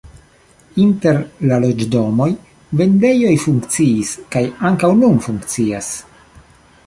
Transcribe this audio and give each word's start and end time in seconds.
Inter 0.83 1.19
la 1.49 1.59
loĝdomoj 1.65 2.27
vendejoj 2.79 3.35
funkciis 3.45 4.15
kaj 4.37 4.43
ankaŭ 4.71 4.93
nun 5.03 5.23
funkcias. 5.27 5.93